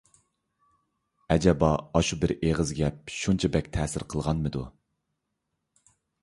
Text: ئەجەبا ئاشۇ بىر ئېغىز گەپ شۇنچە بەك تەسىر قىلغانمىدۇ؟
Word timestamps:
ئەجەبا 1.35 1.69
ئاشۇ 1.99 2.17
بىر 2.23 2.33
ئېغىز 2.37 2.71
گەپ 2.79 3.13
شۇنچە 3.19 3.51
بەك 3.57 3.69
تەسىر 3.77 4.07
قىلغانمىدۇ؟ 4.15 4.65